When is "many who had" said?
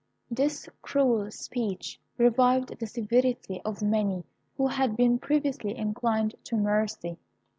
3.83-4.95